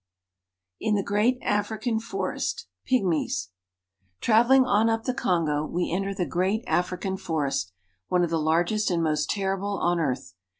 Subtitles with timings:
[0.79, 3.49] IN THE GREAT AFRICAN FOREST— PYGMIES
[4.19, 7.71] TRAVELING on up the Kongo, we enter the great African forest,
[8.07, 10.33] one of the largest and most terrible on earth.